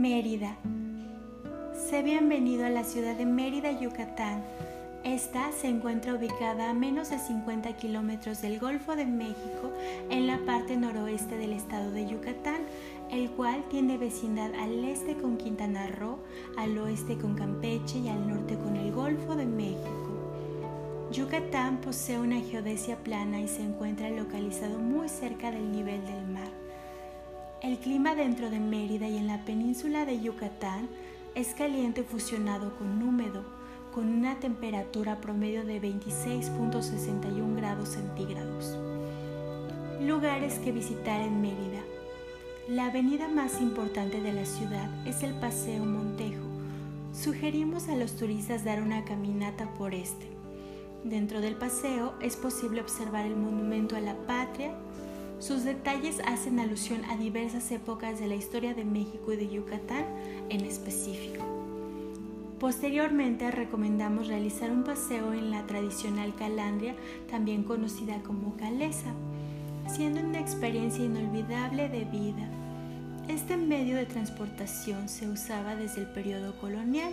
Mérida. 0.00 0.56
Sé 1.74 2.02
bienvenido 2.02 2.64
a 2.64 2.70
la 2.70 2.84
ciudad 2.84 3.16
de 3.16 3.26
Mérida, 3.26 3.70
Yucatán. 3.70 4.42
Esta 5.04 5.52
se 5.52 5.68
encuentra 5.68 6.14
ubicada 6.14 6.70
a 6.70 6.72
menos 6.72 7.10
de 7.10 7.18
50 7.18 7.76
kilómetros 7.76 8.40
del 8.40 8.58
Golfo 8.58 8.96
de 8.96 9.04
México 9.04 9.70
en 10.08 10.26
la 10.26 10.38
parte 10.46 10.78
noroeste 10.78 11.36
del 11.36 11.52
estado 11.52 11.90
de 11.90 12.08
Yucatán, 12.08 12.62
el 13.10 13.30
cual 13.32 13.62
tiene 13.68 13.98
vecindad 13.98 14.54
al 14.54 14.82
este 14.86 15.18
con 15.18 15.36
Quintana 15.36 15.86
Roo, 15.88 16.16
al 16.56 16.78
oeste 16.78 17.18
con 17.18 17.34
Campeche 17.34 17.98
y 17.98 18.08
al 18.08 18.26
norte 18.26 18.56
con 18.56 18.76
el 18.76 18.92
Golfo 18.92 19.36
de 19.36 19.44
México. 19.44 20.08
Yucatán 21.12 21.82
posee 21.82 22.18
una 22.18 22.40
geodesia 22.40 22.96
plana 22.96 23.38
y 23.38 23.48
se 23.48 23.60
encuentra 23.60 24.08
localizado 24.08 24.78
muy 24.78 25.10
cerca 25.10 25.50
del 25.50 25.70
nivel 25.70 26.02
del 26.06 26.26
mar. 26.26 26.59
El 27.62 27.76
clima 27.76 28.14
dentro 28.14 28.48
de 28.48 28.58
Mérida 28.58 29.06
y 29.06 29.18
en 29.18 29.26
la 29.26 29.44
península 29.44 30.06
de 30.06 30.18
Yucatán 30.18 30.88
es 31.34 31.48
caliente 31.48 32.02
fusionado 32.02 32.74
con 32.78 33.02
húmedo, 33.02 33.44
con 33.92 34.08
una 34.08 34.40
temperatura 34.40 35.20
promedio 35.20 35.66
de 35.66 35.78
26.61 35.82 37.56
grados 37.56 37.90
centígrados. 37.90 38.78
Lugares 40.00 40.58
que 40.60 40.72
visitar 40.72 41.20
en 41.20 41.42
Mérida. 41.42 41.82
La 42.66 42.86
avenida 42.86 43.28
más 43.28 43.60
importante 43.60 44.22
de 44.22 44.32
la 44.32 44.46
ciudad 44.46 44.88
es 45.06 45.22
el 45.22 45.34
Paseo 45.34 45.84
Montejo. 45.84 46.46
Sugerimos 47.12 47.90
a 47.90 47.96
los 47.96 48.16
turistas 48.16 48.64
dar 48.64 48.80
una 48.80 49.04
caminata 49.04 49.74
por 49.74 49.92
este. 49.92 50.30
Dentro 51.04 51.42
del 51.42 51.56
paseo 51.56 52.14
es 52.22 52.36
posible 52.36 52.80
observar 52.80 53.26
el 53.26 53.36
monumento 53.36 53.96
a 53.96 54.00
la 54.00 54.14
patria. 54.26 54.72
Sus 55.40 55.64
detalles 55.64 56.20
hacen 56.26 56.60
alusión 56.60 57.04
a 57.06 57.16
diversas 57.16 57.72
épocas 57.72 58.20
de 58.20 58.28
la 58.28 58.36
historia 58.36 58.74
de 58.74 58.84
México 58.84 59.32
y 59.32 59.36
de 59.36 59.48
Yucatán 59.48 60.04
en 60.50 60.60
específico. 60.60 61.42
Posteriormente 62.60 63.50
recomendamos 63.50 64.28
realizar 64.28 64.70
un 64.70 64.84
paseo 64.84 65.32
en 65.32 65.50
la 65.50 65.66
tradicional 65.66 66.34
calandria, 66.34 66.94
también 67.30 67.64
conocida 67.64 68.22
como 68.22 68.56
calesa, 68.58 69.14
siendo 69.88 70.20
una 70.20 70.40
experiencia 70.40 71.04
inolvidable 71.04 71.88
de 71.88 72.04
vida. 72.04 72.46
Este 73.26 73.56
medio 73.56 73.96
de 73.96 74.06
transportación 74.06 75.08
se 75.08 75.26
usaba 75.26 75.74
desde 75.74 76.02
el 76.02 76.08
periodo 76.08 76.54
colonial 76.60 77.12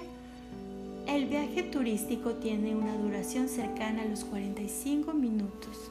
el 1.07 1.23
viaje 1.25 1.63
turístico 1.63 2.33
tiene 2.33 2.75
una 2.75 2.97
duración 2.97 3.47
cercana 3.47 4.02
a 4.02 4.05
los 4.05 4.25
45 4.25 5.13
minutos, 5.13 5.89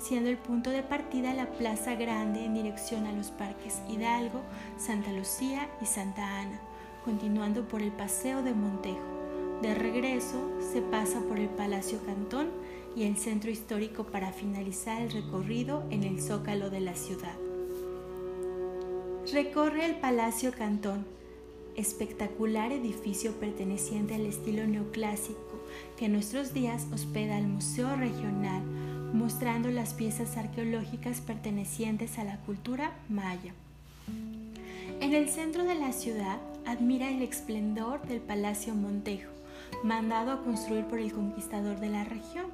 siendo 0.00 0.30
el 0.30 0.38
punto 0.38 0.70
de 0.70 0.82
partida 0.82 1.34
la 1.34 1.46
Plaza 1.46 1.94
Grande 1.94 2.44
en 2.44 2.54
dirección 2.54 3.06
a 3.06 3.12
los 3.12 3.30
parques 3.30 3.80
Hidalgo, 3.88 4.40
Santa 4.78 5.12
Lucía 5.12 5.68
y 5.80 5.86
Santa 5.86 6.40
Ana, 6.40 6.60
continuando 7.04 7.68
por 7.68 7.82
el 7.82 7.92
Paseo 7.92 8.42
de 8.42 8.54
Montejo. 8.54 8.98
De 9.62 9.74
regreso 9.74 10.50
se 10.72 10.80
pasa 10.80 11.20
por 11.20 11.38
el 11.38 11.50
Palacio 11.50 11.98
Cantón 12.04 12.48
y 12.96 13.04
el 13.04 13.18
centro 13.18 13.50
histórico 13.50 14.04
para 14.04 14.32
finalizar 14.32 15.02
el 15.02 15.10
recorrido 15.10 15.84
en 15.90 16.02
el 16.02 16.20
zócalo 16.20 16.70
de 16.70 16.80
la 16.80 16.94
ciudad. 16.94 17.36
Recorre 19.32 19.84
el 19.84 19.96
Palacio 19.96 20.52
Cantón, 20.52 21.04
espectacular 21.76 22.72
edificio 22.72 23.32
perteneciente 23.32 24.14
al 24.14 24.26
estilo 24.26 24.66
neoclásico 24.66 25.60
que 25.96 26.06
en 26.06 26.12
nuestros 26.12 26.52
días 26.54 26.86
hospeda 26.92 27.38
el 27.38 27.46
Museo 27.46 27.94
Regional, 27.96 28.62
mostrando 29.12 29.70
las 29.70 29.94
piezas 29.94 30.36
arqueológicas 30.36 31.20
pertenecientes 31.20 32.18
a 32.18 32.24
la 32.24 32.38
cultura 32.38 32.92
maya. 33.08 33.52
En 35.00 35.14
el 35.14 35.28
centro 35.28 35.64
de 35.64 35.74
la 35.74 35.92
ciudad 35.92 36.38
admira 36.66 37.10
el 37.10 37.22
esplendor 37.22 38.02
del 38.06 38.20
Palacio 38.20 38.74
Montejo, 38.74 39.30
mandado 39.82 40.32
a 40.32 40.42
construir 40.42 40.84
por 40.84 40.98
el 40.98 41.12
conquistador 41.12 41.80
de 41.80 41.88
la 41.88 42.04
región, 42.04 42.46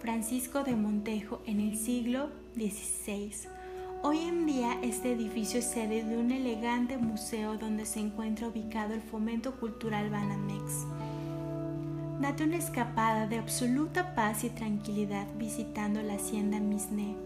Francisco 0.00 0.64
de 0.64 0.76
Montejo, 0.76 1.40
en 1.46 1.60
el 1.60 1.78
siglo 1.78 2.28
XVI 2.56 3.48
Hoy 4.06 4.18
en 4.18 4.44
día 4.44 4.76
este 4.82 5.12
edificio 5.12 5.60
es 5.60 5.64
sede 5.64 6.04
de 6.04 6.18
un 6.18 6.30
elegante 6.30 6.98
museo 6.98 7.56
donde 7.56 7.86
se 7.86 8.00
encuentra 8.00 8.48
ubicado 8.48 8.92
el 8.92 9.00
Fomento 9.00 9.52
Cultural 9.58 10.10
Banamex. 10.10 10.84
Date 12.20 12.44
una 12.44 12.56
escapada 12.56 13.26
de 13.26 13.38
absoluta 13.38 14.14
paz 14.14 14.44
y 14.44 14.50
tranquilidad 14.50 15.26
visitando 15.36 16.00
la 16.00 16.14
Hacienda 16.14 16.60
Misné, 16.60 17.16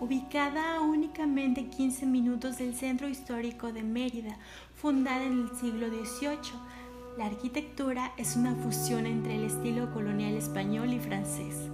ubicada 0.00 0.76
a 0.76 0.80
únicamente 0.80 1.66
15 1.66 2.06
minutos 2.06 2.58
del 2.58 2.74
centro 2.74 3.08
histórico 3.08 3.72
de 3.72 3.82
Mérida, 3.82 4.36
fundada 4.74 5.24
en 5.24 5.42
el 5.42 5.56
siglo 5.56 5.88
XVIII. 5.88 6.58
La 7.16 7.26
arquitectura 7.26 8.12
es 8.16 8.36
una 8.36 8.54
fusión 8.56 9.06
entre 9.06 9.36
el 9.36 9.44
estilo 9.44 9.92
colonial 9.92 10.34
español 10.34 10.92
y 10.92 10.98
francés. 10.98 11.68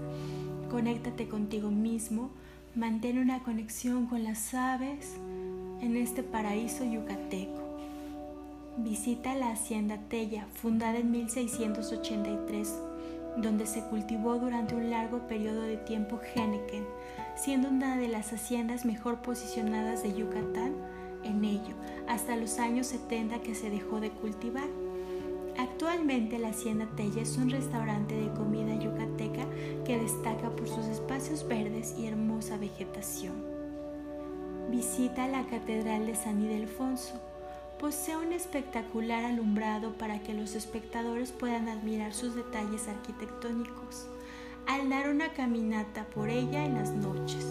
Conéctate 0.70 1.26
contigo 1.26 1.70
mismo, 1.70 2.30
Mantén 2.74 3.18
una 3.18 3.42
conexión 3.42 4.06
con 4.06 4.22
las 4.22 4.52
aves 4.54 5.16
en 5.80 5.96
este 5.96 6.22
paraíso 6.22 6.84
yucateco. 6.84 7.67
Visita 8.80 9.34
la 9.34 9.50
Hacienda 9.50 9.98
Tella, 10.08 10.46
fundada 10.54 10.98
en 10.98 11.10
1683, 11.10 12.72
donde 13.38 13.66
se 13.66 13.82
cultivó 13.82 14.38
durante 14.38 14.76
un 14.76 14.90
largo 14.90 15.26
periodo 15.26 15.62
de 15.62 15.78
tiempo 15.78 16.20
Henneken, 16.22 16.86
siendo 17.34 17.70
una 17.70 17.96
de 17.96 18.06
las 18.06 18.32
haciendas 18.32 18.84
mejor 18.84 19.20
posicionadas 19.20 20.04
de 20.04 20.14
Yucatán 20.14 20.76
en 21.24 21.44
ello, 21.44 21.74
hasta 22.06 22.36
los 22.36 22.60
años 22.60 22.86
70 22.86 23.40
que 23.40 23.56
se 23.56 23.68
dejó 23.68 23.98
de 23.98 24.10
cultivar. 24.10 24.68
Actualmente 25.58 26.38
la 26.38 26.50
Hacienda 26.50 26.86
Tella 26.94 27.22
es 27.22 27.36
un 27.36 27.50
restaurante 27.50 28.14
de 28.14 28.32
comida 28.32 28.76
yucateca 28.76 29.44
que 29.84 29.98
destaca 29.98 30.50
por 30.50 30.68
sus 30.68 30.86
espacios 30.86 31.48
verdes 31.48 31.96
y 31.98 32.06
hermosa 32.06 32.56
vegetación. 32.58 33.34
Visita 34.70 35.26
la 35.26 35.44
Catedral 35.46 36.06
de 36.06 36.14
San 36.14 36.40
Ildefonso. 36.40 37.27
Posee 37.80 38.16
un 38.16 38.32
espectacular 38.32 39.24
alumbrado 39.24 39.92
para 39.92 40.20
que 40.20 40.34
los 40.34 40.56
espectadores 40.56 41.30
puedan 41.30 41.68
admirar 41.68 42.12
sus 42.12 42.34
detalles 42.34 42.88
arquitectónicos 42.88 44.08
al 44.66 44.90
dar 44.90 45.08
una 45.08 45.32
caminata 45.32 46.04
por 46.06 46.28
ella 46.28 46.64
en 46.64 46.74
las 46.74 46.90
noches. 46.90 47.44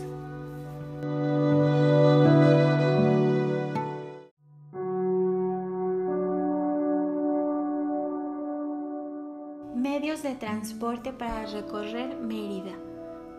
Medios 9.76 10.24
de 10.24 10.36
transporte 10.36 11.14
para 11.14 11.46
recorrer 11.46 12.18
Mérida. 12.18 12.74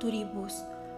Turibús. 0.00 0.54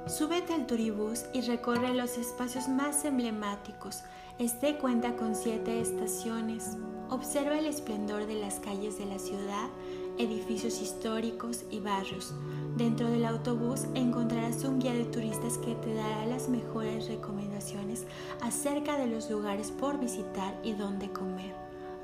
Súbete 0.06 0.54
al 0.54 0.66
turibús 0.66 1.24
y 1.34 1.42
recorre 1.42 1.92
los 1.94 2.16
espacios 2.16 2.68
más 2.68 3.04
emblemáticos. 3.04 4.02
Este 4.40 4.78
cuenta 4.78 5.16
con 5.16 5.34
siete 5.34 5.82
estaciones. 5.82 6.78
Observa 7.10 7.58
el 7.58 7.66
esplendor 7.66 8.26
de 8.26 8.40
las 8.40 8.58
calles 8.58 8.96
de 8.96 9.04
la 9.04 9.18
ciudad, 9.18 9.68
edificios 10.16 10.80
históricos 10.80 11.64
y 11.70 11.80
barrios. 11.80 12.32
Dentro 12.74 13.10
del 13.10 13.26
autobús 13.26 13.82
encontrarás 13.94 14.64
un 14.64 14.78
guía 14.78 14.94
de 14.94 15.04
turistas 15.04 15.58
que 15.58 15.74
te 15.74 15.92
dará 15.92 16.24
las 16.24 16.48
mejores 16.48 17.06
recomendaciones 17.06 18.06
acerca 18.40 18.96
de 18.96 19.08
los 19.08 19.28
lugares 19.28 19.70
por 19.72 20.00
visitar 20.00 20.58
y 20.64 20.72
dónde 20.72 21.10
comer. 21.10 21.54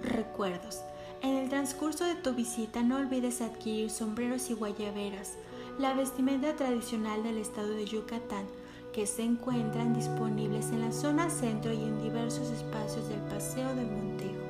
Recuerdos. 0.03 0.83
En 1.23 1.37
el 1.37 1.49
transcurso 1.49 2.05
de 2.05 2.17
tu 2.17 2.35
visita 2.35 2.83
no 2.83 2.99
olvides 2.99 3.41
adquirir 3.41 3.89
sombreros 3.89 4.51
y 4.51 4.53
guayaberas, 4.53 5.37
la 5.79 5.95
vestimenta 5.95 6.55
tradicional 6.55 7.23
del 7.23 7.39
estado 7.39 7.71
de 7.71 7.87
Yucatán, 7.87 8.45
que 8.93 9.07
se 9.07 9.23
encuentran 9.23 9.95
disponibles 9.95 10.69
en 10.69 10.83
la 10.83 10.86
zona 11.07 11.31
centro 11.31 11.73
y 11.73 11.77
en 11.77 12.03
diversos 12.03 12.51
espacios 12.51 13.09
del 13.09 13.21
Paseo 13.31 13.69
de 13.77 13.85
Montejo. 13.85 14.43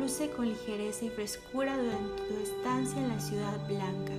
Luce 0.00 0.30
con 0.30 0.48
ligereza 0.48 1.04
y 1.04 1.10
frescura 1.10 1.78
durante 1.78 2.22
tu 2.24 2.34
estancia 2.42 3.00
en 3.00 3.08
la 3.08 3.20
ciudad 3.20 3.68
blanca. 3.68 4.12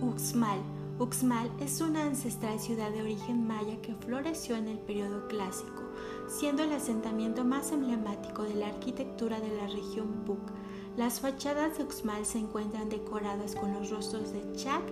Uxmal. 0.00 0.60
Uxmal 0.98 1.50
es 1.60 1.82
una 1.82 2.04
ancestral 2.04 2.58
ciudad 2.58 2.90
de 2.90 3.02
origen 3.02 3.46
maya 3.46 3.76
que 3.82 3.94
floreció 3.96 4.56
en 4.56 4.68
el 4.68 4.78
periodo 4.78 5.28
clásico, 5.28 5.82
siendo 6.26 6.62
el 6.62 6.72
asentamiento 6.72 7.44
más 7.44 7.70
emblemático 7.70 8.44
de 8.44 8.54
la 8.54 8.68
arquitectura 8.68 9.40
de 9.40 9.54
la 9.58 9.66
región 9.66 10.24
Puc 10.24 10.40
las 10.96 11.20
fachadas 11.20 11.78
de 11.78 11.84
Uxmal 11.84 12.26
se 12.26 12.38
encuentran 12.38 12.88
decoradas 12.88 13.54
con 13.54 13.72
los 13.72 13.90
rostros 13.90 14.32
de 14.32 14.52
Chac, 14.54 14.82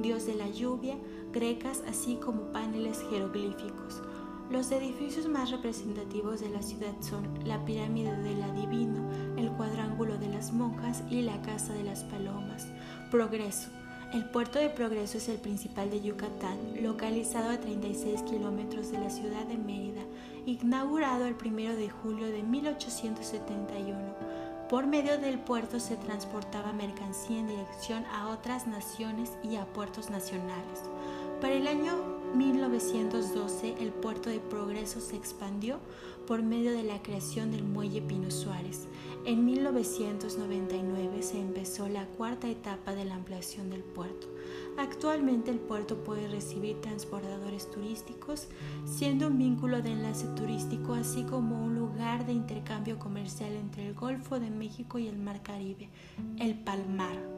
dios 0.00 0.26
de 0.26 0.34
la 0.34 0.48
lluvia, 0.48 0.98
grecas, 1.32 1.82
así 1.86 2.16
como 2.16 2.52
paneles 2.52 3.02
jeroglíficos. 3.08 4.02
Los 4.50 4.70
edificios 4.70 5.26
más 5.26 5.50
representativos 5.50 6.40
de 6.40 6.50
la 6.50 6.62
ciudad 6.62 6.92
son 7.00 7.40
la 7.44 7.64
pirámide 7.64 8.14
del 8.18 8.42
adivino, 8.42 9.10
el 9.36 9.50
cuadrángulo 9.52 10.18
de 10.18 10.28
las 10.28 10.52
monjas 10.52 11.02
y 11.10 11.22
la 11.22 11.40
casa 11.42 11.72
de 11.72 11.82
las 11.82 12.04
palomas. 12.04 12.66
Progreso. 13.10 13.70
El 14.12 14.26
puerto 14.26 14.60
de 14.60 14.68
Progreso 14.68 15.18
es 15.18 15.28
el 15.28 15.38
principal 15.38 15.90
de 15.90 16.00
Yucatán, 16.00 16.58
localizado 16.80 17.50
a 17.50 17.58
36 17.58 18.22
kilómetros 18.22 18.92
de 18.92 18.98
la 18.98 19.10
ciudad 19.10 19.44
de 19.46 19.56
Mérida, 19.56 20.02
inaugurado 20.46 21.24
el 21.24 21.34
1 21.34 21.74
de 21.74 21.88
julio 21.88 22.26
de 22.28 22.42
1871 22.42 24.14
Por 24.68 24.86
medio 24.86 25.18
del 25.18 25.40
puerto 25.40 25.80
se 25.80 25.96
transportaba 25.96 26.72
mercancía 26.72 27.40
en 27.40 27.48
dirección 27.48 28.04
a 28.04 28.28
otras 28.28 28.68
naciones 28.68 29.32
y 29.42 29.56
a 29.56 29.64
puertos 29.64 30.10
nacionales. 30.10 30.82
Para 31.40 31.54
el 31.54 31.66
año 31.66 32.13
1912 32.34 33.76
el 33.80 33.92
puerto 33.92 34.28
de 34.28 34.40
Progreso 34.40 35.00
se 35.00 35.16
expandió 35.16 35.78
por 36.26 36.42
medio 36.42 36.72
de 36.72 36.82
la 36.82 37.02
creación 37.02 37.52
del 37.52 37.64
muelle 37.64 38.02
Pino 38.02 38.30
Suárez. 38.30 38.88
En 39.24 39.44
1999 39.44 41.22
se 41.22 41.40
empezó 41.40 41.88
la 41.88 42.06
cuarta 42.06 42.48
etapa 42.48 42.94
de 42.94 43.04
la 43.04 43.14
ampliación 43.14 43.70
del 43.70 43.82
puerto. 43.82 44.26
Actualmente 44.76 45.50
el 45.50 45.58
puerto 45.58 46.02
puede 46.02 46.28
recibir 46.28 46.80
transportadores 46.80 47.70
turísticos, 47.70 48.48
siendo 48.84 49.28
un 49.28 49.38
vínculo 49.38 49.80
de 49.80 49.92
enlace 49.92 50.26
turístico 50.28 50.94
así 50.94 51.22
como 51.22 51.64
un 51.64 51.78
lugar 51.78 52.26
de 52.26 52.32
intercambio 52.32 52.98
comercial 52.98 53.52
entre 53.52 53.86
el 53.86 53.94
Golfo 53.94 54.40
de 54.40 54.50
México 54.50 54.98
y 54.98 55.06
el 55.06 55.18
Mar 55.18 55.42
Caribe, 55.42 55.88
el 56.38 56.58
Palmar. 56.58 57.33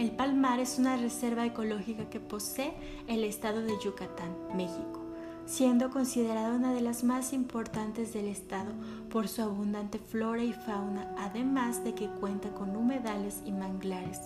El 0.00 0.12
Palmar 0.12 0.60
es 0.60 0.78
una 0.78 0.96
reserva 0.96 1.44
ecológica 1.44 2.08
que 2.08 2.20
posee 2.20 2.72
el 3.06 3.22
estado 3.22 3.60
de 3.60 3.74
Yucatán, 3.84 4.34
México, 4.56 4.98
siendo 5.44 5.90
considerada 5.90 6.56
una 6.56 6.72
de 6.72 6.80
las 6.80 7.04
más 7.04 7.34
importantes 7.34 8.14
del 8.14 8.24
estado 8.24 8.72
por 9.10 9.28
su 9.28 9.42
abundante 9.42 9.98
flora 9.98 10.42
y 10.42 10.54
fauna, 10.54 11.14
además 11.18 11.84
de 11.84 11.94
que 11.94 12.08
cuenta 12.08 12.48
con 12.48 12.74
humedales 12.76 13.42
y 13.44 13.52
manglares 13.52 14.22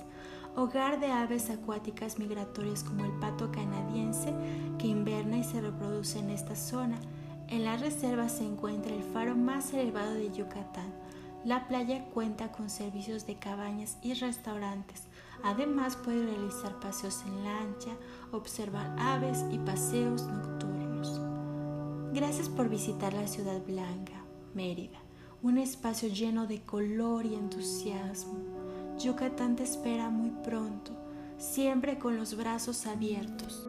hogar 0.54 1.00
de 1.00 1.10
aves 1.10 1.50
acuáticas 1.50 2.20
migratorias 2.20 2.84
como 2.84 3.04
el 3.04 3.10
pato 3.18 3.50
canadiense 3.50 4.32
que 4.78 4.86
inverna 4.86 5.38
y 5.38 5.42
se 5.42 5.60
reproduce 5.60 6.20
en 6.20 6.30
esta 6.30 6.54
zona. 6.54 7.00
En 7.48 7.64
la 7.64 7.76
reserva 7.76 8.28
se 8.28 8.44
encuentra 8.44 8.94
el 8.94 9.02
faro 9.02 9.34
más 9.34 9.74
elevado 9.74 10.14
de 10.14 10.30
Yucatán. 10.30 10.94
La 11.44 11.66
playa 11.66 12.04
cuenta 12.14 12.52
con 12.52 12.70
servicios 12.70 13.26
de 13.26 13.34
cabañas 13.34 13.98
y 14.00 14.14
restaurantes. 14.14 15.02
Además 15.44 15.96
puede 15.96 16.26
realizar 16.26 16.80
paseos 16.80 17.22
en 17.26 17.44
lancha, 17.44 17.90
observar 18.32 18.96
aves 18.98 19.44
y 19.52 19.58
paseos 19.58 20.22
nocturnos. 20.26 21.20
Gracias 22.12 22.48
por 22.48 22.68
visitar 22.68 23.12
la 23.12 23.28
ciudad 23.28 23.64
blanca, 23.64 24.24
Mérida, 24.54 24.98
un 25.42 25.58
espacio 25.58 26.08
lleno 26.08 26.46
de 26.46 26.62
color 26.62 27.26
y 27.26 27.34
entusiasmo 27.34 28.54
Yucatán 28.98 29.56
te 29.56 29.64
espera 29.64 30.08
muy 30.08 30.30
pronto, 30.30 30.92
siempre 31.36 31.98
con 31.98 32.16
los 32.16 32.36
brazos 32.36 32.86
abiertos. 32.86 33.68